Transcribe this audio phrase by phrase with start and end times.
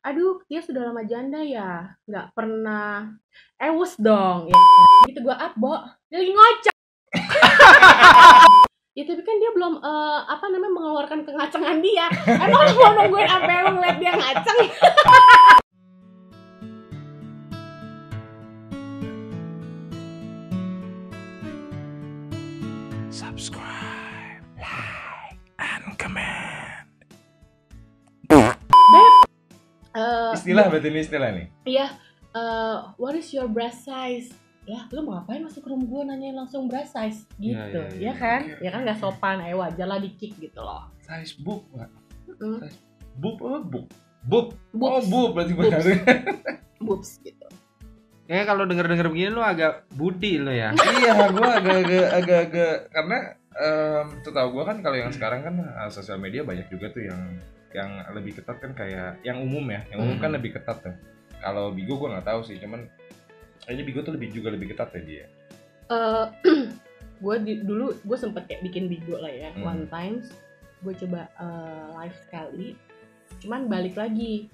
[0.00, 3.12] aduh dia sudah lama janda ya nggak pernah.
[3.60, 4.56] Ewus dong ya
[5.12, 5.76] gitu gue up bo
[6.08, 6.76] dia lagi ngocok
[8.96, 12.08] ya tapi kan dia belum eh, apa namanya mengeluarkan kengacengan dia.
[12.24, 14.58] Emang mau nungguin sampai lu ngeliat dia ngaceng
[30.40, 31.46] Istilah berarti ini istilah nih.
[31.64, 31.86] Iya,
[32.32, 34.32] eh, what is your breast size?
[34.64, 37.98] Ya, lu mau ngapain masuk room gue nanyain langsung breast size gitu, Iya, iya, ya
[37.98, 38.40] iya, kan?
[38.46, 38.56] iya.
[38.60, 40.88] Ya kan nggak sopan, eh wajar lah di kick gitu loh.
[41.02, 41.88] Size book, Pak.
[42.38, 42.58] Mm,
[43.18, 43.86] Book apa book?
[44.22, 44.46] Book.
[44.76, 45.80] Oh, book berarti benar.
[46.84, 47.46] boobs gitu.
[48.24, 50.70] Kayaknya kalau denger-denger begini lu agak budi lo ya.
[51.02, 53.18] iya, gua agak-agak agak-agak karena
[53.50, 57.20] em setahu gua kan kalau yang sekarang kan eh, sosial media banyak juga tuh yang
[57.70, 59.80] yang lebih ketat kan kayak yang umum ya.
[59.88, 60.24] Yang umum Hmm.
[60.24, 60.96] kan lebih ketat tuh.
[61.38, 62.84] Kalau Bigo gua nggak tahu sih, cuman
[63.62, 65.26] kayaknya Bigo tuh lebih juga lebih ketat ya dia.
[65.88, 66.26] Eh,
[67.22, 69.64] gue di- dulu gue sempet kayak bikin bigo lah ya, Hmm.
[69.66, 70.32] one times
[70.80, 72.68] gue coba eh, live sekali,
[73.38, 74.48] cuman balik lagi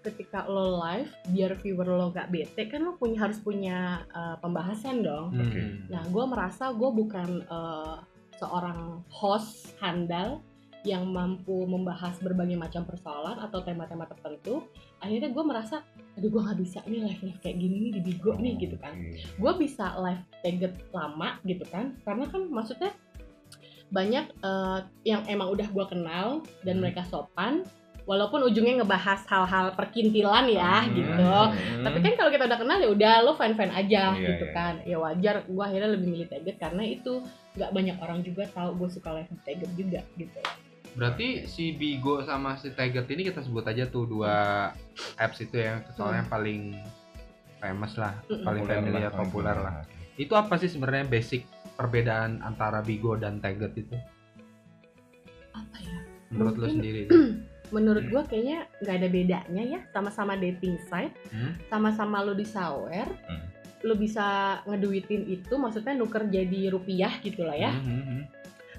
[0.00, 5.00] ketika lo live biar viewer lo gak bete kan lo punya harus punya eh, pembahasan
[5.00, 5.32] dong.
[5.32, 5.42] Hmm.
[5.42, 5.60] Oke.
[5.88, 7.96] Nah, gue merasa gue bukan eh,
[8.34, 10.38] seorang host handal
[10.84, 14.68] yang mampu membahas berbagai macam persoalan atau tema-tema tertentu.
[15.00, 15.80] Akhirnya gue merasa,
[16.12, 18.92] aduh gue nggak bisa nih live live kayak gini nih di Bigo nih gitu kan.
[19.34, 22.92] Gue bisa live target lama gitu kan, karena kan maksudnya
[23.88, 26.28] banyak eh, yang emang udah gue kenal
[26.60, 26.82] dan Hmm.
[26.84, 27.64] mereka sopan.
[28.04, 30.92] Walaupun ujungnya ngebahas hal-hal perkintilan ya Hmm.
[30.92, 31.24] gitu.
[31.24, 31.80] Hmm.
[31.80, 34.52] Tapi kan kalau kita udah kenal ya udah lo fan fan aja Iya, gitu iya.
[34.52, 34.74] kan.
[34.84, 37.24] Ya wajar gue akhirnya lebih milih Taget karena itu
[37.56, 40.36] nggak banyak orang juga tahu gue suka live Taget juga gitu.
[40.94, 44.70] Berarti si Bigo sama si Tiger ini kita sebut aja tuh dua
[45.16, 46.62] apps itu ya, soalnya yang paling
[47.58, 48.44] famous lah, Mm-mm.
[48.44, 49.74] paling Populer familiar, lah, populer lah.
[49.80, 49.94] Oke.
[50.16, 51.42] Itu apa sih sebenarnya basic
[51.74, 53.96] perbedaan antara Bigo dan Tiger itu
[55.50, 55.98] Apa ya?
[56.30, 57.02] menurut lo Mungkin- sendiri?
[57.72, 59.80] Menurut gue kayaknya nggak ada bedanya ya.
[59.90, 61.58] Sama-sama dating site, Hmm?
[61.66, 63.50] sama-sama lo di sawer, Hmm.
[63.82, 64.22] lo bisa
[64.62, 67.72] ngeduitin itu, maksudnya nuker jadi rupiah gitu lah ya.
[67.72, 68.22] Hmm, hmm, hmm.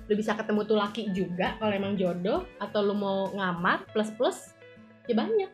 [0.06, 4.38] Lo bisa ketemu tuh laki juga kalau emang jodoh, atau lo mau ngamar plus plus,
[5.04, 5.50] ya banyak.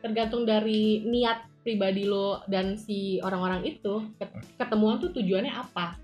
[0.00, 4.02] Tergantung dari niat pribadi lo dan si orang-orang itu.
[4.16, 5.94] Ket- Ketemuan tuh tujuannya apa?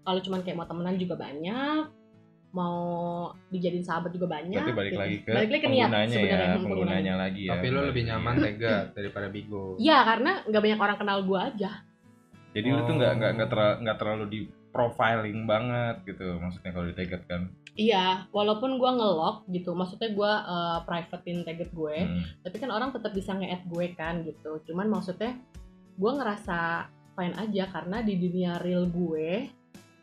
[0.00, 1.84] Kalau cuman kayak mau temenan juga banyak,
[2.50, 2.80] mau
[3.48, 4.56] dijadiin sahabat juga banyak.
[4.58, 5.00] Berarti balik gitu.
[5.00, 7.52] lagi ke Balik lagi ke niat penggunanya sebenarnya, ya, hmm, penggunanya lagi ya.
[7.52, 9.64] Tapi lo lebih nyaman Tiger daripada Bigo.
[9.76, 11.70] Iya karena nggak banyak orang kenal gue aja.
[12.52, 13.16] Jadi lu tuh nggak Oh.
[13.16, 14.38] nggak nggak terlalu, nggak terlalu di
[14.72, 17.42] profiling banget gitu maksudnya kalau di target kan.
[17.72, 22.20] Iya, walaupun gue nge-lock gitu, maksudnya gue uh, privatein target gue, Hmm.
[22.40, 24.60] tapi kan orang tetap bisa nge-add gue kan gitu.
[24.66, 25.40] Cuman maksudnya
[25.92, 29.48] gue ngerasa fine aja karena di dunia real gue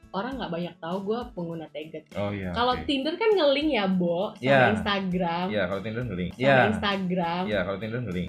[0.10, 2.10] orang nggak banyak tahu gue pengguna target.
[2.14, 2.50] Oh iya.
[2.50, 2.86] Kalau oke.
[2.86, 4.60] Tinder kan nge-link ya, Bo, sama Iya.
[4.74, 5.46] Instagram.
[5.48, 6.30] Iya, kalau Tinder ngeling.
[6.32, 6.58] Sama Iya.
[6.74, 7.42] Instagram.
[7.46, 8.28] Iya, kalau Tinder ngeling.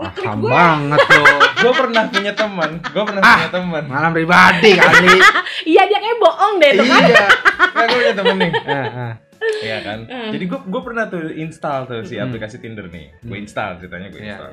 [0.00, 1.24] Paham banget lo.
[1.54, 3.36] gue pernah punya teman, gue pernah Ah.
[3.36, 3.82] punya teman.
[3.84, 5.08] Malam pribadi kali.
[5.62, 7.02] Iya, dia kayak bohong deh tuh kan.
[7.04, 7.26] iya.
[7.68, 8.50] Nah, gue punya temen nih.
[8.56, 8.72] Eh,
[9.04, 9.12] eh.
[9.60, 9.98] Iya kan.
[10.06, 10.30] Hmm.
[10.30, 12.24] Jadi gue gue pernah tuh install tuh si Hmm.
[12.26, 13.12] aplikasi Tinder nih.
[13.18, 13.44] Gue Hmm.
[13.44, 14.52] install ceritanya gue Iya, install.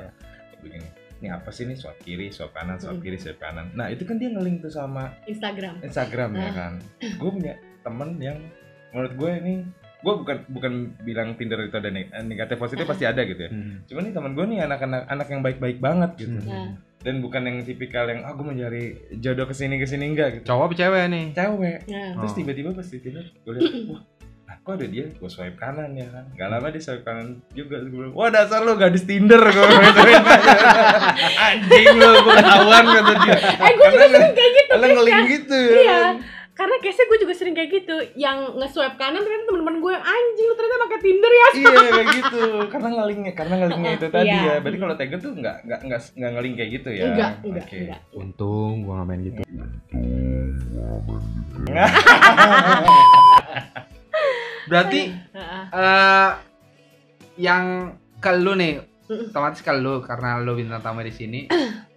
[0.60, 0.88] Begini.
[1.18, 3.02] Ini apa sih nih swipe kiri, swipe kanan, swipe Hmm.
[3.02, 3.72] kiri, swipe kanan.
[3.72, 5.80] Nah, itu kan dia ngelink tuh sama Instagram.
[5.80, 6.52] Instagram ya Ah.
[6.52, 6.72] kan.
[7.16, 8.38] Gue punya temen yang
[8.90, 9.54] menurut gue ini
[9.98, 12.90] gue bukan bukan bilang Tinder itu ada neg- negatif positif Ah.
[12.90, 13.50] pasti ada gitu ya.
[13.50, 13.82] Hmm.
[13.84, 16.38] Cuman nih temen gue nih anak-anak anak yang baik-baik banget gitu.
[16.40, 16.78] Hmm.
[16.98, 20.28] Dan bukan yang tipikal yang ah gue mau cari jodoh ke sini ke sini enggak
[20.34, 20.44] gitu.
[20.46, 21.24] Cowok apa cewek nih?
[21.32, 21.78] Cewek.
[21.84, 22.10] nah.
[22.16, 22.36] Terus Oh.
[22.36, 24.02] tiba-tiba pas di Tinder gue liat wah
[24.44, 27.74] nah, kok ada dia gue swipe kanan ya kan gak lama dia swipe kanan juga
[27.76, 29.60] Terus gue bilang wah dasar lu gadis Tinder gue
[31.42, 34.70] anjing lu gue ketahuan kata dia Eh, gue juga sering kayak gitu.
[34.70, 35.98] karena ngeling gitu ya Iya,
[36.58, 37.94] karena case gue juga sering kayak gitu.
[38.14, 41.46] Yang nge-swipe kanan ternyata teman-teman gue anjing lu ternyata pakai Tinder ya.
[41.54, 44.42] iya kayak gitu karena ngelingnya karena ngelingnya itu tadi Iya.
[44.42, 47.64] ya berarti kalau Tiger tuh nggak nggak nggak nggak ngeling kayak gitu ya Enggak, enggak,
[47.64, 47.76] Oke.
[47.78, 48.00] enggak.
[48.12, 49.42] Untung gua gak main gitu.
[54.68, 55.00] Berarti
[55.70, 56.30] eh
[57.38, 57.64] yang
[58.18, 58.82] ke lu nih,
[59.30, 61.40] otomatis ke lu karena lu bintang tamu di sini.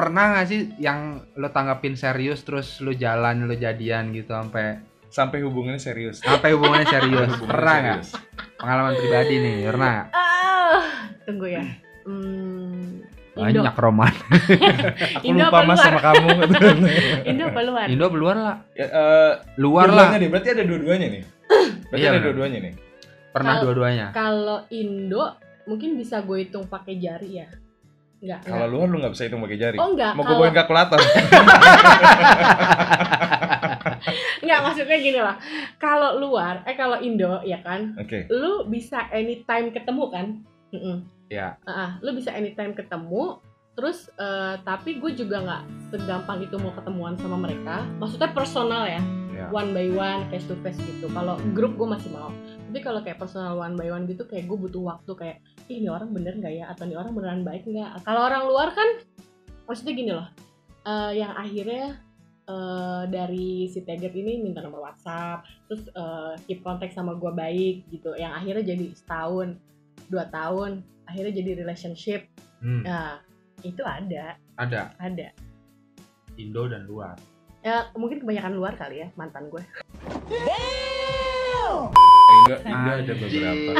[0.00, 4.80] pernah gak sih yang lu tanggapin serius terus lu jalan lu jadian gitu sampai
[5.12, 8.00] sampai hubungannya serius sampai hubungannya serius Hubungannya pernah nggak
[8.56, 9.96] pengalaman pribadi nih pernah?
[10.16, 10.80] Ah,
[11.28, 11.64] tunggu ya.
[12.08, 13.04] Hmm,
[13.36, 13.60] Indo.
[13.60, 14.14] banyak roman
[15.20, 15.84] aku Indo lupa apa mas luar?
[15.84, 16.28] sama kamu
[17.28, 17.86] Indo apa luar?
[17.92, 21.22] Indo apa luar lah ya, eh, luar lah nih berarti ada dua-duanya nih
[21.92, 22.74] berarti Iya, ada dua-duanya nih
[23.30, 24.06] Pernah dua-duanya.
[24.10, 25.38] Kalau Indo
[25.70, 27.48] mungkin bisa gue hitung pakai jari ya.
[28.20, 28.40] Enggak.
[28.44, 29.76] Kalau luar lu nggak bisa hitung pakai jari.
[29.80, 30.12] Oh enggak.
[30.12, 31.00] Mau gue bawain kalkulator.
[34.44, 35.36] enggak maksudnya gini lah.
[35.80, 38.28] Kalau luar, eh kalau Indo ya kan, Oke.
[38.28, 40.26] lu bisa anytime ketemu kan?
[40.70, 40.96] Mm-mm.
[41.32, 41.56] Ya.
[41.64, 43.40] Ah, lu bisa anytime ketemu.
[43.72, 47.88] Terus eh, tapi gue juga nggak segampang itu mau ketemuan sama mereka.
[47.96, 49.00] Maksudnya personal ya,
[49.32, 49.48] Ya.
[49.48, 51.08] one by one, face to face gitu.
[51.08, 52.28] Kalau grup gue masih mau.
[52.70, 55.36] Tapi kalau kayak personal one by one gitu, kayak gue butuh waktu kayak,
[55.66, 56.70] Ih, ini orang bener nggak ya?
[56.70, 58.06] Atau ini orang beneran baik nggak?
[58.06, 59.02] Kalau orang luar kan,
[59.66, 60.30] maksudnya gini loh.
[60.80, 61.98] eh, yang akhirnya
[62.46, 67.90] eh, dari si Teget ini minta nomor WhatsApp, terus eh, keep kontak sama gue baik
[67.90, 68.14] gitu.
[68.14, 69.48] Yang akhirnya jadi setahun,
[70.06, 72.30] dua tahun, akhirnya jadi relationship.
[72.62, 73.18] Hmm, Nah,
[73.66, 75.34] itu ada, ada ada.
[76.38, 77.18] Indo dan luar.
[77.66, 79.66] Ya mungkin kebanyakan luar kali ya mantan gue.
[82.58, 83.72] Indo, Indo ada beberapa.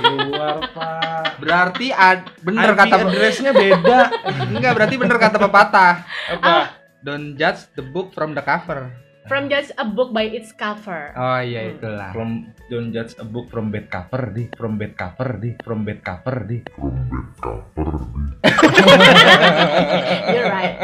[0.00, 1.22] Luar pak.
[1.38, 4.00] Berarti ad, bener IP kata address-nya beda.
[4.50, 5.94] enggak berarti bener kata pepatah.
[6.30, 6.74] Apa?
[7.00, 8.90] Don't judge the book from the cover.
[9.24, 11.14] From judge a book by its cover.
[11.14, 11.72] Oh iya Hmm.
[11.76, 12.10] itulah.
[12.10, 12.30] From
[12.66, 16.36] don't judge a book from bad cover di, from bad cover di, from bad cover
[16.44, 16.58] di.
[20.26, 20.76] You're right.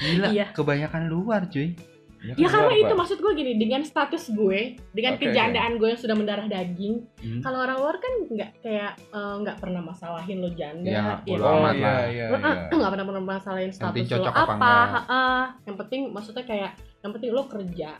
[0.00, 0.46] Gila, Iya.
[0.54, 1.76] kebanyakan luar cuy.
[2.20, 6.12] Ya karena itu maksud gue gini, dengan status gue, dengan Oke, kejandaan gue yang sudah
[6.12, 7.40] mendarah daging, Hmm.
[7.40, 11.36] kalau orang luar kan nggak kayak eh, nggak pernah masalahin lo janda, Ya, nggak ya
[11.36, 11.48] kan?
[11.48, 12.00] Oh amat iya lah.
[12.04, 12.52] iya iya.
[12.68, 15.42] eh, nggak pernah pernah masalahin status lo apa apa, ha-ah.
[15.64, 17.90] yang penting maksudnya kayak yang penting lo kerja,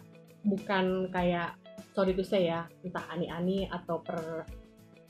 [0.45, 1.57] bukan kayak
[1.97, 4.45] sorry to say ya, entah ani-ani atau per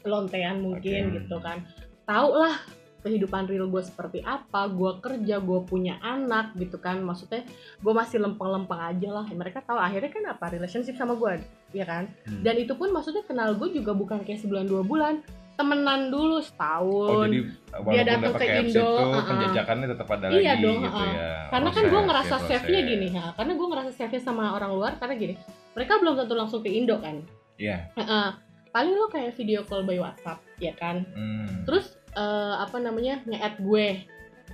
[0.06, 1.16] lontean mungkin Oke.
[1.18, 1.66] gitu kan,
[2.06, 2.56] tahu lah
[3.00, 7.42] kehidupan real gue seperti apa, gue kerja, gue punya anak gitu kan, maksudnya
[7.76, 11.40] gue masih lempeng-lempeng aja lah, mereka tahu akhirnya kan apa relationship sama gue,
[11.72, 12.40] ya kan, Hmm.
[12.40, 17.08] dan itu pun maksudnya kenal gue juga bukan kayak sebulan dua bulan, temenan dulu setahun.
[17.12, 19.24] Oh jadi walaupun datang udah ke Indo, itu uh-uh.
[19.26, 21.12] penjajakannya tetap ada Iya lagi dong, gitu uh-uh.
[21.12, 21.32] ya.
[21.48, 22.88] karena kan gue Proses, ngerasa ya, save nya proses.
[22.88, 25.34] gini ya karena gue ngerasa save nya sama orang luar karena gini
[25.70, 27.16] mereka belum tentu langsung ke Indo kan
[27.56, 27.92] Iya.
[27.92, 28.28] Heeh.
[28.70, 31.66] paling lo kayak video call by WhatsApp ya kan Hmm.
[31.66, 33.86] terus eh, apa namanya nge-add gue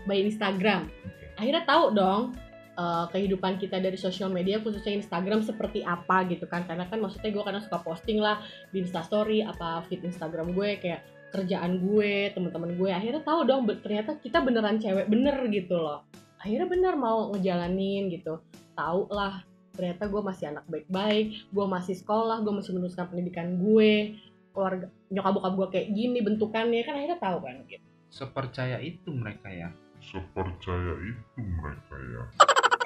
[0.04, 0.88] by Instagram.
[1.36, 2.36] Akhirnya tahu dong
[2.76, 6.64] eh, kehidupan kita dari sosial media khususnya Instagram seperti apa gitu kan.
[6.64, 8.40] Karena kan maksudnya gue kadang suka posting lah
[8.72, 11.00] di Instastory apa feed Instagram gue kayak
[11.34, 12.90] kerjaan gue teman-teman gue.
[12.92, 16.06] Akhirnya tahu dong ternyata kita beneran cewek bener gitu loh.
[16.40, 18.40] Akhirnya bener mau ngejalanin gitu.
[18.76, 19.42] Tahu lah
[19.76, 24.16] ternyata gue masih anak baik-baik gue masih sekolah gue masih meneruskan pendidikan gue
[24.56, 29.44] keluarga nyokap bokap gue kayak gini bentukannya kan akhirnya tahu kan gitu Sepercaya itu mereka
[29.46, 29.68] ya.
[29.98, 32.22] Sepercaya itu mereka ya.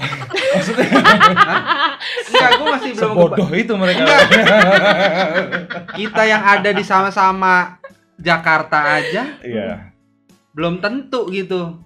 [0.51, 0.89] Maksudnya
[2.27, 4.03] Enggak, gue masih belum sebodoh itu mereka.
[5.93, 7.77] kita yang ada di sama-sama
[8.17, 9.93] Jakarta aja Iya.
[10.51, 11.79] belum tentu gitu.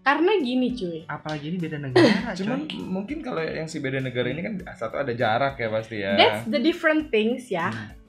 [0.00, 4.40] karena gini cuy Apalagi ini beda negara, Cuman mungkin kalau yang si beda negara ini
[4.40, 6.16] kan satu ada jarak ya pasti ya.
[6.16, 7.99] that's the different things ya Hmm.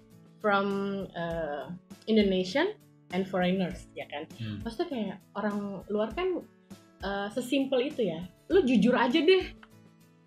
[0.41, 0.67] From
[1.13, 1.69] uh,
[2.09, 2.73] Indonesian
[3.13, 4.25] and foreigners ya kan?
[4.35, 4.65] Hmm.
[4.65, 6.41] maksudnya kayak orang luar kan
[7.01, 8.19] uh, sesimpel itu ya.
[8.49, 9.45] Lu jujur aja deh.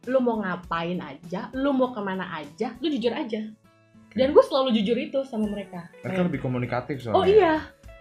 [0.05, 3.41] Lu mau ngapain aja lu mau ke mana aja lu jujur aja.
[4.15, 5.91] Dan gue selalu jujur itu sama mereka.
[6.01, 7.19] Mereka Kayak, lebih komunikatif soalnya.
[7.19, 7.55] oh iya.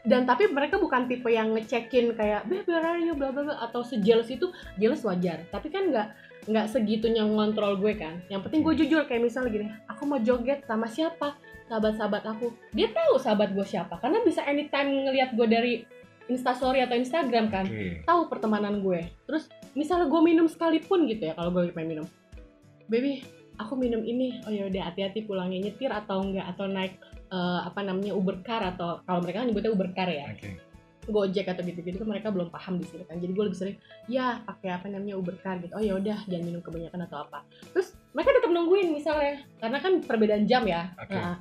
[0.04, 3.15] Dan tapi mereka bukan tipe yang ngecekin kayak beb where are you?
[3.15, 5.41] bla bla bla atau sejealous itu jealous wajar.
[5.48, 6.08] Tapi kan nggak
[6.51, 8.20] nggak segitunya ngontrol gue kan.
[8.27, 12.51] Yang penting gue jujur kayak misalnya gini aku mau joget sama siapa sahabat-sahabat aku.
[12.75, 15.74] Dia tahu sahabat gue siapa karena bisa anytime ngelihat gue dari
[16.32, 18.03] instastory atau instagram kan Oke.
[18.08, 19.03] tahu pertemanan gue.
[19.27, 22.08] Terus misalnya gue minum sekalipun gitu ya kalau gue pengen minum.
[22.88, 23.24] Baby
[23.60, 24.39] aku minum ini.
[24.48, 26.96] Oh ya udah hati-hati pulangnya nyetir atau enggak atau naik
[27.32, 30.27] eh, apa namanya Uber car atau kalau mereka kan nyebutnya Uber car ya.
[30.32, 30.73] Oke.
[31.07, 33.75] Gojek atau gitu-gitu kan mereka belum paham di sini kan jadi gue lebih sering
[34.07, 37.43] ya pakai apa namanya Uber car gitu oh ya udah jangan minum kebanyakan atau apa
[37.72, 41.12] terus mereka tetap nungguin misalnya karena kan perbedaan jam ya Oke.
[41.12, 41.36] Nah,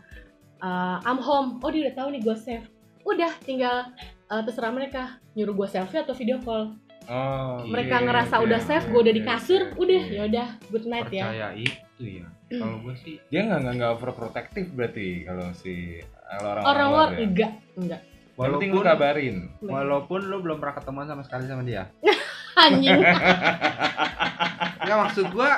[0.59, 2.67] eh, I'm home oh dia udah tahu nih gue save
[3.03, 3.91] udah tinggal
[4.31, 6.75] eh, terserah mereka nyuruh gue selfie atau video call
[7.11, 7.67] Oh.
[7.67, 10.15] mereka oke, ngerasa oke, udah oke, save gue udah di oke, kasur oke, udah oke.
[10.15, 12.27] ya udah good night ya Percaya itu ya.
[12.47, 15.99] Kalau gue sih Dia nggak nggak overprotective berarti kalau si
[16.31, 17.49] kalau orang orang luar ya.
[17.75, 18.01] enggak
[18.33, 19.37] enggak Yang penting lu walaupun kabarin.
[19.61, 21.83] walaupun lu belum pernah ketemu sama sekali sama dia.
[22.65, 23.01] anjing
[24.83, 25.51] Enggak maksud gua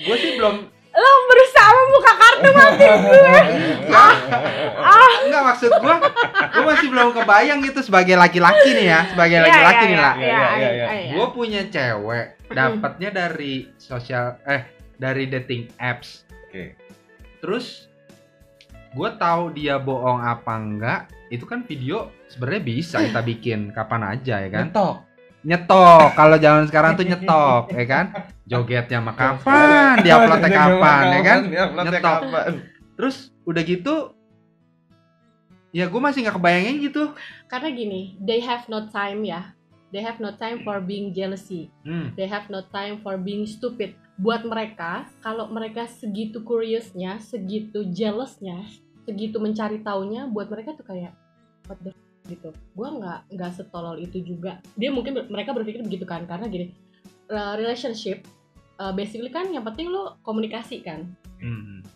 [0.00, 0.56] gua sih belum
[0.90, 4.14] lo berusaha membuka kartu mati enggak,
[5.22, 5.94] enggak maksud gua
[6.50, 10.14] gua masih belum kebayang gitu sebagai laki-laki nih ya, sebagai Iya, laki-laki iya, nih lah.
[10.18, 10.86] Iya, iya, iya, iya, iya.
[10.90, 11.12] iya.
[11.14, 14.66] Gua punya cewek dapatnya dari sosial eh
[14.98, 16.26] dari dating apps.
[16.50, 16.74] Oke.
[17.38, 17.86] Terus
[18.90, 21.00] gue tahu dia bohong apa enggak
[21.30, 24.96] itu kan video sebenarnya bisa kita bikin kapan aja ya kan Ngetok.
[25.40, 28.04] nyetok kalau zaman sekarang tuh nyetok ya kan
[28.50, 31.40] jogetnya mah kapan dia uploadnya kapan ya kan
[31.86, 32.20] Nyetok.
[32.98, 33.94] terus udah gitu
[35.70, 37.14] ya gue masih nggak kebayangin gitu
[37.50, 39.50] Karena gini, they have no time ya.
[39.90, 41.66] They have no time for being jealousy.
[41.82, 42.14] hmm.
[42.14, 43.98] They have no time for being stupid.
[44.14, 48.62] Buat mereka, kalau mereka segitu curiousnya, segitu jealousnya,
[49.02, 51.10] segitu mencari taunya, buat mereka tuh kayak
[51.70, 52.50] what the f- gitu.
[52.74, 54.58] Gua nggak nggak setolol itu juga.
[54.74, 56.74] Dia mungkin ber- mereka berpikir begitu kan, karena gini,
[57.30, 58.26] uh, relationship
[58.82, 61.06] uh, basically kan yang penting lo komunikasi kan.
[61.38, 61.86] Hmm.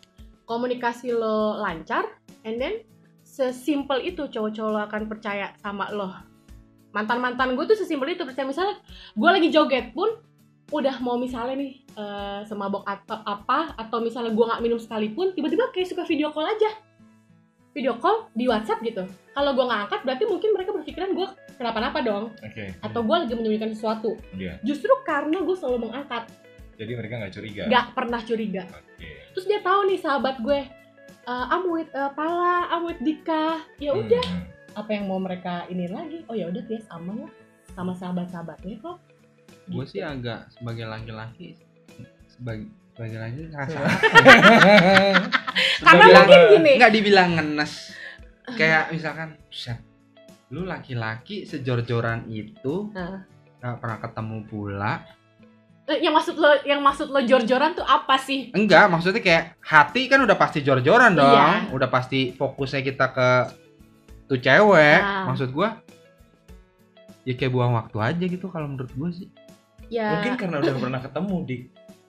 [0.47, 2.07] Komunikasi lo lancar,
[2.47, 2.87] and then
[3.27, 6.15] sesimpel itu cowok-cowok lo akan percaya sama lo.
[6.95, 8.79] Mantan-mantan gue tuh sesimpel itu percaya misalnya
[9.19, 10.07] gue lagi joget pun
[10.71, 15.69] udah mau misalnya nih eh, semabok atau apa atau misalnya gue nggak minum sekalipun tiba-tiba
[15.75, 16.71] kayak suka video call aja
[17.75, 21.99] video call di WhatsApp gitu kalau gue nggak angkat berarti mungkin mereka berpikiran gue kenapa-napa
[22.01, 22.71] dong Oke.
[22.79, 24.63] atau gue lagi menyembunyikan sesuatu Iya.
[24.63, 26.31] justru karena gue selalu mengangkat
[26.75, 27.63] Jadi mereka nggak curiga.
[27.67, 29.11] nggak pernah curiga Oke.
[29.31, 30.61] terus dia tahu nih sahabat gue
[31.25, 34.47] eh I'm with eh, Pala, I'm with Dika ya udah Hmm.
[34.77, 37.33] apa yang mau mereka ini lagi oh ya udah Tias aman lah
[37.71, 38.99] sama sahabat-sahabatnya kok
[39.65, 41.55] gue sih agak sebagai laki-laki
[42.27, 43.79] sebagai sebagai laki ngerasa
[45.83, 46.73] karena Dibilang- mungkin gini.
[46.79, 47.73] Nggak dibilang ngenes.
[48.51, 49.79] Kayak misalkan "Buset,
[50.49, 53.25] lu laki-laki sejor-joran itu Nah.
[53.59, 54.95] nggak pernah ketemu pula.
[55.85, 58.49] Eh, yang maksud lo yang maksud lo jor-joran tuh apa sih?
[58.53, 61.29] Enggak maksudnya kayak hati kan udah pasti jor-joran dong.
[61.29, 61.69] Iya.
[61.71, 63.29] udah pasti fokusnya kita ke
[64.25, 64.99] tuh cewek.
[64.99, 65.27] Ah.
[65.27, 65.77] maksud gua
[67.23, 69.29] ya kayak buang waktu aja gitu kalau menurut gua sih.
[69.89, 70.17] Ya.
[70.17, 71.63] Mungkin karena udah pernah ketemu, Dik.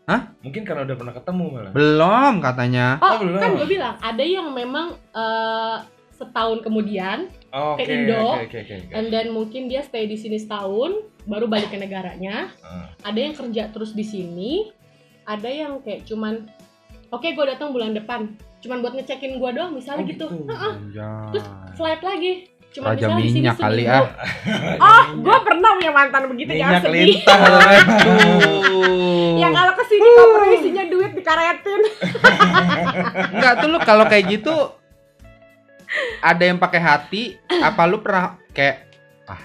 [0.06, 0.22] Hah?
[0.40, 1.72] Mungkin karena udah pernah ketemu malah.
[1.72, 3.40] belum katanya oh, Oh, belum.
[3.40, 5.78] kan gue bilang ada yang memang eh,
[6.12, 8.20] setahun kemudian Oh, Oke, Ke Indo.
[8.36, 8.94] oke, oke, oke, oke.
[8.94, 10.92] and then mungkin dia stay di sini setahun
[11.24, 12.92] baru balik ke negaranya Ah.
[13.02, 14.70] ada yang kerja terus di sini
[15.24, 16.46] ada yang kayak cuman
[17.10, 20.46] oke gue datang bulan depan cuman buat ngecekin gue doang misalnya Oh, gitu, gitu.
[20.46, 21.26] Heeh, Anjay.
[21.32, 22.34] terus flight lagi
[22.76, 24.12] cuma Raja minyak kali ah.
[24.84, 27.40] Oh gue pernah punya mantan begitu jangan Minyak sedih lintah.
[29.42, 31.82] Yang kalau ke sini koper isinya duit dikaretin.
[33.36, 34.56] Enggak tuh lu kalau kayak gitu
[36.20, 38.92] ada yang pakai hati apa lu pernah kayak
[39.32, 39.40] ah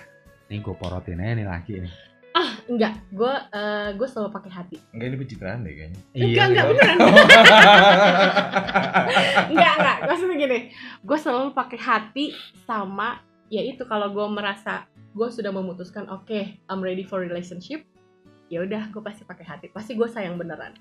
[0.51, 2.10] nih gue porotin aja nih laki nih.
[2.71, 2.95] Enggak.
[3.11, 3.35] Gue
[3.99, 4.77] gue selalu pakai hati.
[4.95, 6.01] Enggak ini pencitraan deh kayaknya.
[6.15, 6.99] enggak enggak nih, beneran.
[9.51, 9.97] Enggak enggak.
[10.07, 10.59] Maksudnya gini
[11.03, 12.27] gue selalu pakai hati
[12.65, 13.19] sama
[13.51, 16.39] ya itu kalau gue merasa gue sudah memutuskan oke
[16.71, 17.83] I'm ready for relationship
[18.47, 19.67] ya udah gue pasti pakai hati.
[19.75, 20.79] Pasti gue sayang beneran.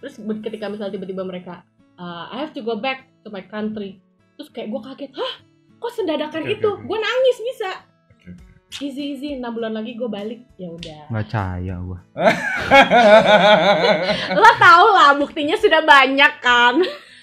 [0.00, 1.62] Terus ketika misalnya tiba-tiba mereka
[2.00, 4.00] uh, I have to go back to my country
[4.40, 5.34] terus kayak gue kaget hah?
[5.82, 6.68] Kok sedadakan Oke, itu?
[6.70, 6.86] oke, oke.
[6.88, 7.70] gue nangis bisa.
[8.78, 11.98] Easy easy enam bulan lagi gue balik ya udah Nggak caya gua.
[14.40, 16.74] lo tau lah buktinya sudah banyak kan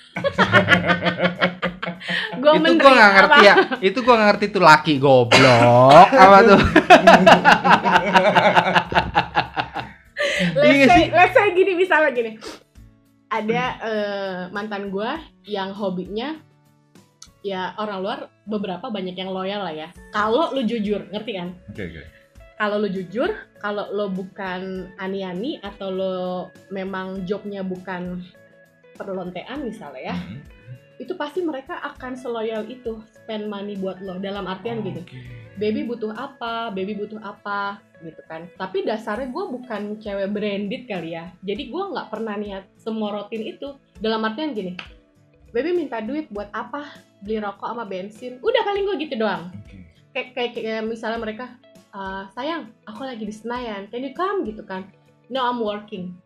[2.39, 3.55] gue itu gua nggak ngerti ya.
[3.79, 6.59] Itu gua nggak ngerti tuh laki goblok apa tuh.
[10.39, 11.07] Iya let's nggak say, sih?
[11.11, 12.31] let's say gini misalnya gini
[13.29, 15.11] ada eh, mantan gue
[15.45, 16.33] yang hobinya
[17.39, 21.87] ya orang luar beberapa banyak yang loyal lah ya kalau lu jujur ngerti kan Oke,
[21.87, 22.01] oke.
[22.55, 26.15] kalau lu jujur kalau lo bukan ani-ani atau lo
[26.67, 28.19] memang jobnya bukan
[28.95, 30.43] perlontean misalnya ya Hmm.
[30.99, 35.15] itu pasti mereka akan seloyal itu spend money buat lo dalam artian gitu Oke.
[35.55, 38.47] baby butuh apa, baby butuh apa, gitu kan.
[38.55, 41.35] Tapi dasarnya gue bukan cewek branded kali ya.
[41.43, 43.75] Jadi gue nggak pernah niat semorotin itu.
[43.99, 44.79] Dalam artian gini,
[45.51, 46.87] baby minta duit buat apa?
[47.23, 48.39] Beli rokok sama bensin.
[48.39, 49.51] Udah paling gue gitu doang.
[49.51, 49.77] Oke.
[50.15, 51.45] Kayak, kayak, kayak misalnya mereka,
[51.93, 54.89] "Ah, sayang, aku lagi di Senayan, can you come gitu kan?
[55.29, 56.17] No, I'm working.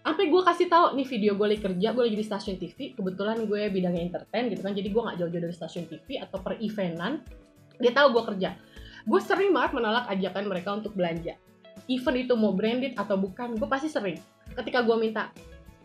[0.00, 2.96] Sampai gue kasih tahu nih video gue lagi kerja, gue lagi di stasiun TV.
[2.96, 6.56] Kebetulan gue bidangnya entertain gitu kan, jadi gue nggak jauh-jauh dari stasiun TV atau per
[6.58, 7.20] eventan.
[7.78, 8.50] Dia tahu gue kerja
[9.08, 11.36] gue sering banget menolak ajakan mereka untuk belanja
[11.88, 14.20] even itu mau branded atau bukan gue pasti sering
[14.60, 15.32] ketika gue minta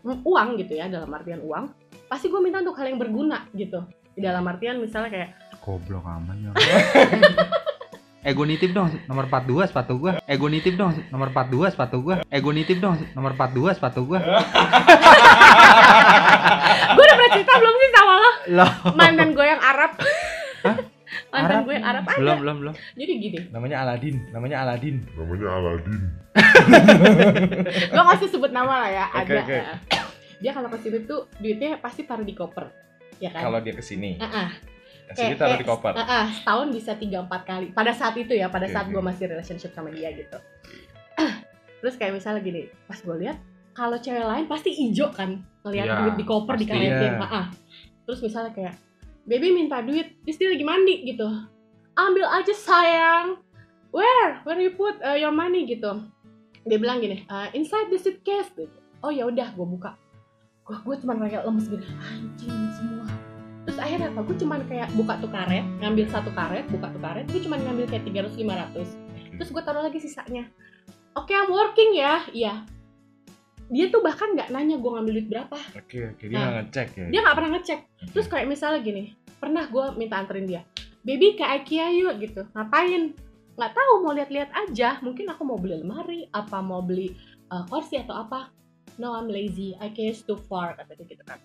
[0.04, 1.72] mm, uang gitu ya dalam artian uang
[2.06, 3.80] pasti gue minta untuk hal yang berguna gitu
[4.16, 5.30] dalam artian misalnya kayak
[5.60, 6.50] Goblok aman ya.
[8.26, 10.18] Eh gue nitip dong nomor 42 sepatu gua.
[10.20, 12.18] Eh gue nitip dong nomor 42 sepatu gua.
[12.26, 14.18] Eh gue nitip dong nomor 42 sepatu gua.
[16.88, 18.70] gue udah pernah cerita belum sih sama lo Loh.
[18.94, 19.92] mantan gue yang Arab
[20.62, 20.76] Hah?
[21.32, 21.62] mantan Arab?
[21.62, 22.74] gue yang Arab ada Belum belum belum.
[22.94, 24.96] jadi gini Namanya Aladin, namanya Aladin.
[25.14, 25.98] namanya Aladin
[27.86, 29.58] gue nggak usah sebut nama lah ya Oke, ada oke.
[30.36, 32.68] dia kalau ke sini tuh duitnya pasti taruh di koper
[33.18, 33.42] ya kan?
[33.42, 34.50] Kalau dia ke sini, Ah, ah.
[35.10, 35.92] sini taruh di koper.
[35.92, 37.66] ah, ah, setahun bisa tiga empat kali.
[37.70, 40.38] Pada saat itu ya pada saat gue masih relationship sama dia gitu.
[41.80, 43.38] Terus kayak misalnya gini pas gue lihat
[43.70, 46.62] kalau cewek lain pasti ijo kan ngeliat Iya, duit di koper pasti.
[46.64, 47.20] dikaretin Iya.
[47.20, 47.46] Ah, ah.
[48.02, 48.74] terus misalnya kayak
[49.22, 51.28] baby minta duit terus dia lagi mandi gitu.
[51.92, 53.40] Ambil aja sayang.
[53.90, 54.40] Where?
[54.42, 55.64] Where you put uh, your money?
[55.64, 55.88] Gitu.
[56.62, 58.48] Dia bilang gini "Uh, inside the suitcase.
[58.52, 58.72] Gitu.
[58.98, 59.94] oh ya udah gue buka.
[60.62, 62.95] Gue gue cuma kayak lemes gini anjing semua
[63.76, 67.28] terus akhirnya apa gue cuman kayak buka tuh karet ngambil satu karet buka tuh karet
[67.28, 70.48] gue cuman ngambil kayak 300 500 terus gue taruh lagi sisanya.
[71.12, 72.24] Oke I'm working ya.
[72.32, 72.64] Iya.
[73.68, 75.60] Dia tuh bahkan nggak nanya gue ngambil duit berapa.
[75.76, 76.40] Oke, oke, dia Nah.
[76.40, 77.06] nggak ngecek ya.
[77.12, 77.80] dia nggak pernah ngecek.
[77.84, 78.10] Oke.
[78.16, 79.04] terus kayak misalnya gini
[79.36, 80.64] pernah gue minta anterin dia
[81.04, 82.48] baby ke IKEA yuk gitu.
[82.56, 83.12] Ngapain?
[83.60, 85.04] Nggak tahu mau lihat-lihat aja.
[85.04, 87.12] Mungkin aku mau beli lemari apa mau beli
[87.52, 88.48] uh, kursi atau apa.
[88.96, 89.76] No I'm lazy.
[89.76, 91.36] IKEA is too far kata dia gitu kan.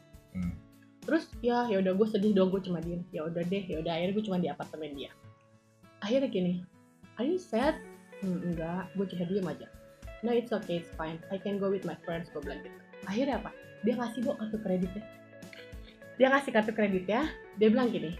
[1.12, 3.04] Terus ya ya udah gue sedih dong gue cuma diem.
[3.12, 5.12] Ya udah deh ya udah akhirnya gue cuma di apartemen dia.
[6.00, 6.64] Akhirnya gini
[7.20, 7.76] are you sad?
[8.24, 9.68] Hmm, enggak gue cuma diem aja.
[10.24, 11.20] No it's okay it's fine.
[11.28, 12.80] I can go with my friends gue bilang gitu.
[13.12, 13.52] Akhirnya apa?
[13.84, 15.04] Dia ngasih gue kartu kreditnya.
[16.16, 17.28] Dia ngasih kartu kreditnya
[17.60, 18.16] dia bilang gini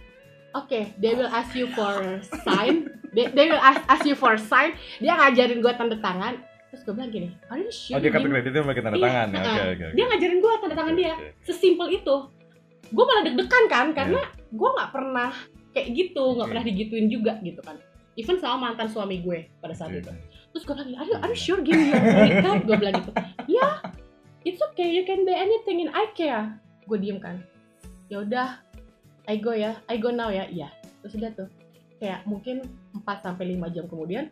[0.52, 2.92] oke they will ask you for sign.
[3.12, 4.76] They, they will ask, ask you for sign.
[5.00, 6.44] Dia ngajarin gue tanda tangan.
[6.68, 9.04] Terus gue bilang gini are you sure Oh, dia kartu Jim?" kreditnya pakai tanda Iya,
[9.08, 9.26] tangan?
[9.32, 9.40] Ya.
[9.40, 9.64] ah.
[9.72, 11.12] Oke, dia ngajarin gue tanda tangan dia.
[11.16, 11.44] Oke, oke.
[11.48, 12.16] sesimpel itu
[12.92, 14.52] gue malah deg-degan kan karena Iya.
[14.52, 15.30] gue nggak pernah
[15.72, 16.50] kayak gitu nggak Oke.
[16.52, 17.76] pernah digituin juga gitu kan.
[18.12, 20.12] Even sama mantan suami gue pada saat Oke, itu.
[20.52, 21.98] Terus gue bilang are you, are you sure gini ya
[22.44, 23.12] card gue bilang gitu.
[23.48, 23.80] Ya
[24.44, 26.52] it's okay you can buy anything in IKEA
[26.84, 27.40] gue diem kan.
[28.12, 28.60] Ya udah
[29.24, 30.44] I go ya I go now ya.
[30.52, 30.68] Iya.
[31.00, 31.48] Terus udah tuh
[31.96, 34.28] kayak mungkin 4 sampai 5 jam kemudian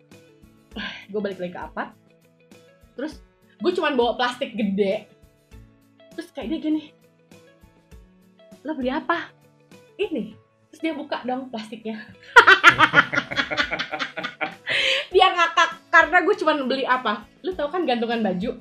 [1.10, 1.96] gue balik lagi ke apart.
[2.92, 3.24] Terus
[3.56, 5.08] gue cuman bawa plastik gede.
[6.12, 6.82] Terus kayak dia gini
[8.64, 9.32] lo beli apa?
[9.96, 10.36] Ini.
[10.70, 11.98] Terus dia buka dong plastiknya.
[15.10, 17.26] Dia ngakak karena gue cuman beli apa?
[17.42, 18.54] Lu tau kan gantungan baju?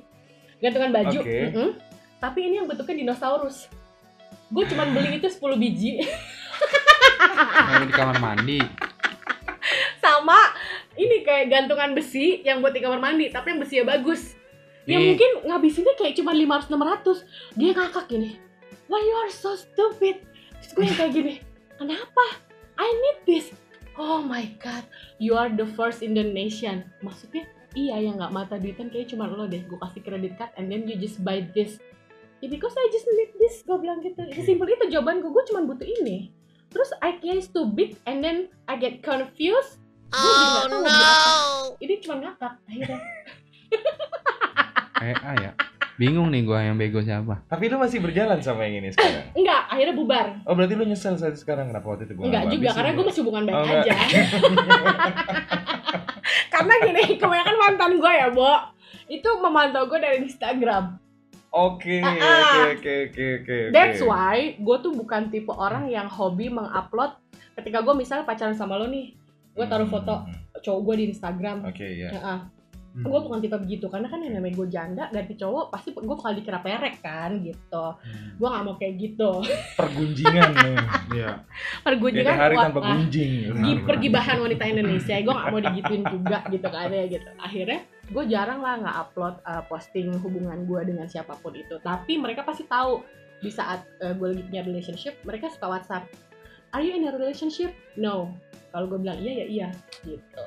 [0.58, 1.18] Gantungan baju.
[1.22, 1.38] Oke.
[1.54, 1.70] mm-mm.
[2.18, 3.70] tapi ini yang bentuknya dinosaurus.
[4.50, 6.02] Gue cuman beli itu 10 biji.
[7.70, 8.60] Yang di kamar mandi.
[10.00, 10.36] sama
[10.98, 14.34] ini kayak gantungan besi yang buat di kamar mandi tapi yang besinya bagus.
[14.90, 15.14] Ya Ih.
[15.14, 18.49] mungkin ngabisinnya kayak cuma 500 600 dia ngakak gini
[18.90, 20.26] why you are so stupid?
[20.58, 21.34] Terus gue yang kayak gini
[21.78, 22.24] kenapa?
[22.74, 23.46] I need this.
[23.94, 24.82] Oh my god
[25.22, 27.46] you are the first in the nation maksudnya
[27.78, 29.62] iya yang nggak mata duitan kayak cuma lo deh.
[29.64, 31.78] Gue kasih credit card and then you just buy this.
[32.42, 34.26] Ya because I just need this gue bilang gitu.
[34.34, 36.34] Sesimpel itu jawaban gue gue cuma butuh ini.
[36.70, 39.78] Terus IKEA is too big and then I get confused.
[40.10, 40.34] Gue
[40.66, 41.78] beli apa.
[41.78, 42.98] Ini cuma ngakak akhirnya.
[45.00, 45.69] Eh, ah ya.
[46.00, 47.44] Bingung nih gua yang bego siapa.
[47.44, 49.20] Tapi lu masih berjalan sama yang ini sekarang.
[49.32, 52.50] enggak akhirnya bubar Oh, berarti lu nyesel saat sekarang kenapa waktu itu gua enggak nggak
[52.50, 52.96] juga habisin karena ya?
[52.96, 53.94] gue masih hubungan baik Oh, aja
[56.50, 58.52] karena gini kebanyakan mantan gue ya Bo
[59.08, 60.96] itu memantau gue dari Instagram
[61.50, 62.66] Oke, Ah, oke, ah.
[62.70, 63.56] oke, oke, oke.
[63.70, 67.18] That's why gue tuh bukan tipe orang yang hobi mengupload
[67.56, 69.18] ketika gue misalnya pacaran sama lo nih
[69.50, 70.14] gue taruh Hmm, foto
[70.56, 71.66] cowok gue di Instagram.
[71.66, 72.06] Oke, ya.
[72.08, 72.38] Heeh.
[72.90, 73.06] Hmm.
[73.06, 76.32] gue bukan tipe begitu karena kan yang namanya gue janda ganti cowok pasti gue bakal
[76.32, 78.34] dikira perek kan gitu Hmm.
[78.34, 79.30] gue nggak mau kayak gitu
[79.76, 80.76] Pergunjingan nih.
[81.12, 81.30] Iya.
[81.38, 83.30] Beda pergunjingan hari buat- tanpa ah, gunjing.
[83.56, 88.24] gi- pergibahan wanita Indonesia gue nggak mau digituin juga gitu kan ya gitu akhirnya gue
[88.26, 92.66] jarang lah nggak upload uh, posting hubungan gue dengan siapa pun itu tapi mereka pasti
[92.66, 93.06] tahu
[93.38, 96.10] di saat uh, gue lagi punya relationship mereka suka WhatsApp
[96.70, 98.34] are you in a relationship no
[98.68, 99.68] kalau gue bilang iya ya iya
[100.02, 100.42] gitu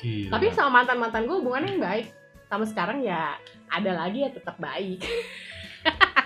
[0.00, 0.30] Gila.
[0.32, 2.06] tapi sama mantan mantan gue hubungannya yang baik
[2.48, 3.36] sama sekarang ya
[3.70, 5.04] ada lagi ya tetap baik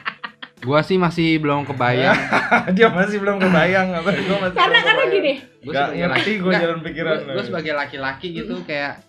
[0.64, 2.16] gua sih masih belum kebayang.
[2.76, 5.12] Dia masih belum kebayang apa gua masih karena belum karena kebayang.
[5.12, 9.04] gini Gua Gak ngerti gue jalan pikiran gua, gua sebagai laki-laki gitu kayak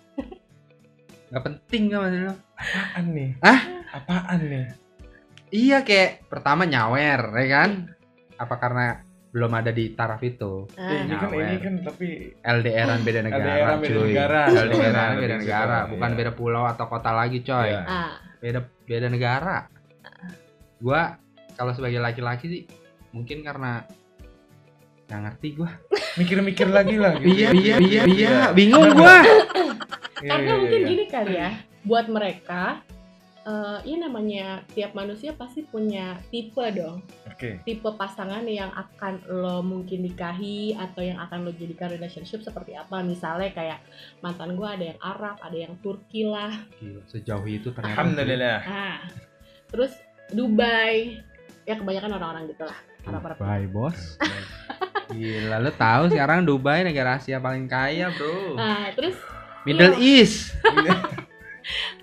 [1.26, 2.34] nggak penting kan maksudnya.
[2.54, 3.30] Apaan nih?
[3.42, 3.60] Hah?
[3.98, 4.66] Apaan nih?
[5.50, 7.70] Iya kayak pertama nyawer, ya kan?
[8.38, 9.02] Apa karena
[9.36, 10.64] belum ada di taraf itu?
[10.80, 10.96] Ah.
[10.96, 12.06] Eh, ini kan ini kan tapi
[12.40, 14.08] LDRan beda negara, LDRan beda cuy.
[14.08, 14.40] negara.
[14.48, 16.16] LDRan beda negara, bukan iya.
[16.16, 17.68] beda pulau atau kota lagi, coy.
[17.68, 17.84] Iya.
[17.84, 19.68] ah Beda beda negara.
[20.80, 21.20] Gua
[21.52, 22.62] kalau sebagai laki-laki sih
[23.12, 23.84] mungkin karena
[25.04, 25.68] nggak ngerti gua.
[26.20, 27.28] mikir-mikir lagi lah gitu.
[27.28, 29.20] Iya, iya, iya, iya, bingung gua.
[30.24, 30.88] Iya, karena iya, mungkin iya.
[30.88, 31.50] gini kali ya
[31.84, 32.80] buat mereka
[33.46, 36.98] eh ya namanya tiap manusia pasti punya tipe dong
[37.30, 37.62] Oke.
[37.62, 43.06] tipe pasangan yang akan lo mungkin nikahi atau yang akan lo jadikan relationship seperti apa
[43.06, 43.78] misalnya kayak
[44.18, 46.50] mantan gue ada yang Arab ada yang Turki lah
[46.82, 47.94] Gila, sejauh itu ternyata.
[48.02, 48.58] Alhamdulillah.
[48.66, 48.98] ah
[49.70, 49.94] terus
[50.34, 51.22] Dubai
[51.62, 52.78] ya kebanyakan orang-orang gitu lah.
[53.06, 54.18] Dubai bos.
[55.14, 58.58] Gila lu tahu sekarang Dubai negara Asia paling kaya bro.
[58.58, 59.14] Nah, terus
[59.62, 60.50] Middle East.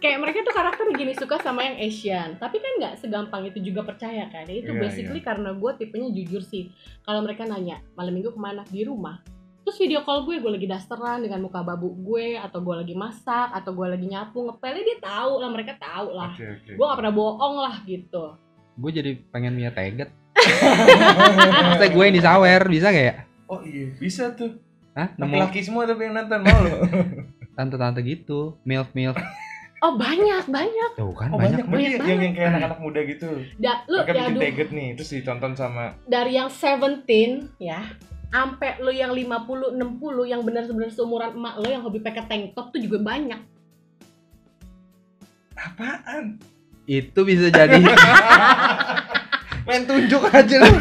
[0.04, 3.88] kayak mereka tuh karakter gini suka sama yang Asian tapi kan nggak segampang itu juga
[3.88, 6.76] percaya kan Ya itu Iya, basically karena gue tipenya jujur sih
[7.08, 9.24] kalau mereka nanya malam minggu ke mana di rumah
[9.64, 13.56] terus video call gue gue lagi dasteran dengan muka babu gue atau gue lagi masak
[13.56, 16.72] atau gue lagi nyapu ngepelnya dia tahu lah mereka tahu lah Oke oke.
[16.76, 18.26] gue gak pernah bohong lah gitu
[18.74, 20.10] Gue jadi pengen punya teget.
[20.34, 23.16] Maksudnya gue yang disawer bisa gak ya?
[23.46, 24.58] Oh iya bisa tuh.
[24.98, 25.14] Hah?
[25.14, 26.82] Nemu Laki-laki semua tapi yang nonton mau lo.
[27.58, 29.14] tante-tante gitu, milf milf.
[29.84, 31.60] Oh banyak banyak Tuh kan Oh banyak.
[31.60, 33.28] banyak, banget banyak yang, yang kayak anak-anak muda gitu.
[33.60, 37.04] da, lu Mereka ya bikin nih, terus ditonton sama dari yang 17
[37.60, 37.84] ya
[38.32, 42.72] sampai lu yang 50 60 yang benar-benar seumuran emak lo yang hobi pakai tank top
[42.72, 43.38] tuh juga banyak
[45.54, 46.40] apaan?
[46.84, 47.80] Itu bisa jadi
[49.64, 50.76] Main tunjuk aja lu.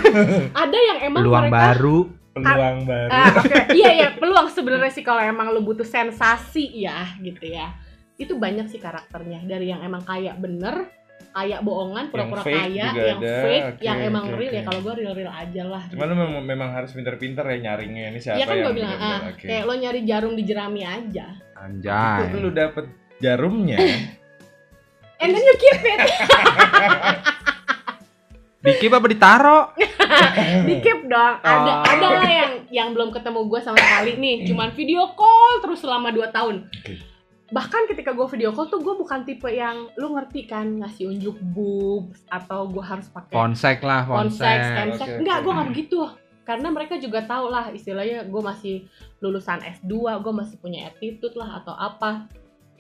[0.51, 1.99] ada yang emang peluang mereka baru.
[2.33, 3.11] Peluang baru.
[3.15, 3.59] Ah, oke.
[3.79, 7.71] iya iya peluang sebenarnya sih kalau emang lu butuh sensasi ya gitu ya
[8.15, 10.89] itu banyak sih karakternya dari yang emang kayak bener
[11.33, 13.37] kayak bohongan pura-pura kaya yang ada.
[13.41, 14.67] fake Oke, yang emang oke, real ya oke.
[14.69, 18.19] kalau gue real real aja lah Cuman lu memang, memang harus pinter-pinter ya nyaringnya ini
[18.19, 19.41] siapa Iya kan yang gue bilang ah oke.
[19.41, 22.37] kayak lo nyari jarum di jerami aja Itu Anjay.
[22.37, 22.85] lu dapet
[23.17, 23.79] jarumnya.
[25.23, 26.01] and then you keep it
[28.63, 29.59] Dikip apa ditaro?
[30.69, 31.83] di keep dong ada Oh.
[31.83, 36.11] ada lah yang yang belum ketemu gue sama sekali nih cuman video call terus selama
[36.11, 36.95] 2 tahun Oke.
[37.53, 41.37] Bahkan ketika gue video call tuh gue bukan tipe yang lu ngerti kan ngasih unjuk
[41.53, 44.65] boobs atau gue harus pakai Fonsek lah, konsep fonsek.
[44.73, 45.97] stemsek Oke, enggak gue nggak begitu.
[46.43, 48.89] Karena mereka juga tahu lah istilahnya gue masih
[49.21, 52.27] lulusan S2 gue masih punya attitude lah atau apa.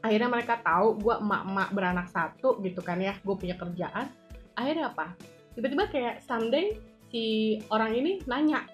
[0.02, 4.08] Akhirnya mereka tahu gue emak-emak beranak satu gitu kan ya gue punya kerjaan.
[4.56, 5.14] Akhirnya apa?
[5.52, 6.74] Tiba-tiba kayak someday
[7.12, 8.64] si orang ini nanya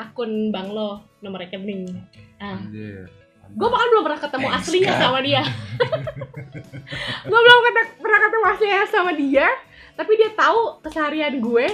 [0.00, 1.92] akun bank lo nomor rekening
[2.40, 3.08] ah Anjir.
[3.48, 5.00] Gue bahkan belum pernah ketemu Thanks, aslinya Kak.
[5.00, 5.42] sama dia.
[7.26, 7.60] Gue belum
[7.98, 9.46] pernah ketemu aslinya sama dia
[9.96, 11.66] tapi dia tahu keseharian gue.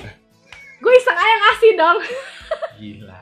[0.78, 1.98] Gue iseng aja ngasih dong.
[2.80, 3.18] Gila.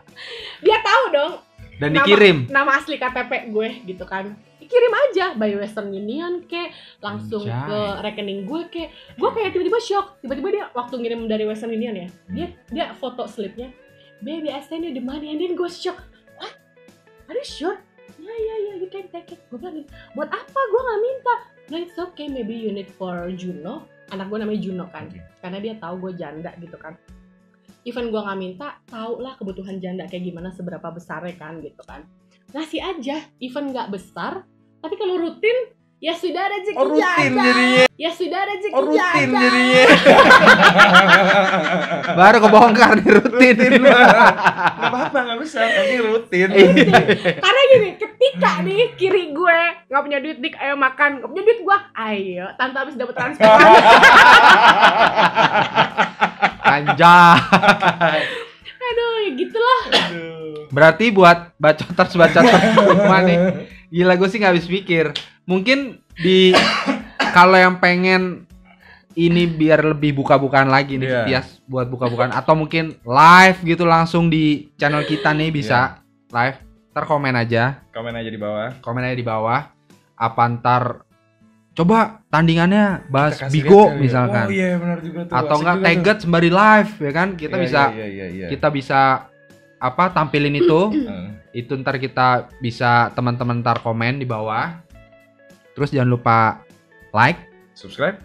[0.60, 1.32] dia tahu dong
[1.80, 2.36] Dan Nama- dikirim.
[2.48, 4.36] nama asli KTP gue gitu kan.
[4.60, 7.66] Kirim aja by Western Union ke langsung Anjay.
[7.66, 8.82] ke rekening gue ke.
[9.16, 10.20] Gue kayak tiba-tiba shock.
[10.20, 13.72] Tiba-tiba dia waktu ngirim dari Western Union ya dia dia foto slipnya.
[14.20, 15.32] Baby I send you the money.
[15.32, 15.98] And then gue shock.
[16.36, 16.54] What?
[17.26, 17.80] Are you sure
[18.40, 19.40] ya ya you can take it.
[19.52, 19.84] Gue bilang
[20.16, 20.60] buat apa?
[20.72, 21.34] Gue nggak minta.
[21.70, 23.86] No it's okay maybe you need for Juno.
[24.10, 25.06] Anak gue namanya Juno kan.
[25.06, 25.20] Oke.
[25.40, 26.96] karena dia tahu gue janda gitu kan.
[27.84, 32.04] Even gue nggak minta tau lah kebutuhan janda kayak gimana seberapa besarnya kan gitu kan.
[32.50, 34.44] Ngasih aja even nggak besar
[34.80, 37.84] tapi kalau rutin ya sudah rezeki Oh rutin janda jadinya.
[37.94, 39.84] ya sudah rezeki Oh rutin janda jadinya.
[42.18, 43.56] Baru kebongkar nih rutin.
[44.80, 46.48] Gak apa-apa gak bisa, tapi rutin.
[47.36, 51.60] karena gini ketika nih kiri gue nggak punya duit dik ayo makan nggak punya duit
[51.60, 53.44] gue ayo tante habis dapat transfer
[56.66, 58.20] Anjay.
[58.80, 60.66] aduh ya gitulah Aduh.
[60.70, 63.38] Berarti buat bacoters bacoters semua nih.
[63.90, 65.10] Gila gue sih nggak habis pikir.
[65.44, 65.78] Mungkin
[66.16, 66.54] di
[67.36, 68.46] kalau yang pengen
[69.12, 71.22] ini biar lebih buka-bukaan lagi nih Iya.
[71.26, 75.98] Tias buat buka-bukaan atau mungkin live gitu langsung di channel kita nih bisa
[76.28, 76.56] live.
[76.90, 78.70] Ntar komen aja, Komen aja di bawah.
[78.80, 79.60] komen aja di bawah.
[80.16, 80.82] Apa ntar
[81.72, 83.94] coba tandingannya bahas Bigo ya.
[83.96, 84.46] misalkan.
[84.46, 85.34] Oh iya benar juga tuh.
[85.34, 85.76] atau enggak.
[85.82, 88.46] Teget sembari live ya kan kita Iya, bisa Iya iya iya.
[88.48, 89.00] kita bisa
[89.76, 91.39] apa tampilin itu Heeh.
[91.50, 94.78] Itu ntar kita bisa teman-teman ntar komen di bawah.
[95.74, 96.38] Terus jangan lupa
[97.14, 97.38] like
[97.74, 98.20] Subscribe,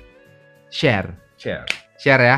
[0.68, 1.16] share.
[1.40, 1.64] Share.
[1.96, 2.38] share ya.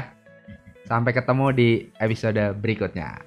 [0.86, 1.70] Sampai ketemu di
[2.00, 3.20] episode berikutnya